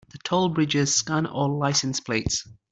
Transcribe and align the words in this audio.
The 0.09 0.17
toll 0.23 0.49
bridges 0.49 0.95
scan 0.95 1.27
all 1.27 1.59
license 1.59 1.99
plates. 1.99 2.47